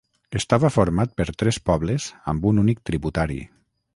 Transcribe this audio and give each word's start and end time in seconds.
Estava 0.37 0.71
format 0.75 1.11
per 1.19 1.27
tres 1.43 1.59
pobles 1.71 2.09
amb 2.33 2.49
un 2.53 2.65
únic 2.65 2.83
tributari. 2.91 3.41